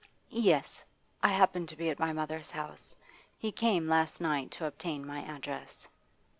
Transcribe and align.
'Yes. 0.31 0.83
I 1.21 1.27
happened 1.27 1.69
to 1.69 1.75
be 1.75 1.91
at 1.91 1.99
my 1.99 2.11
mother's 2.11 2.49
house. 2.49 2.95
He 3.37 3.51
came 3.51 3.87
last 3.87 4.19
night 4.19 4.49
to 4.49 4.65
obtain 4.65 5.05
my 5.05 5.19
address. 5.21 5.87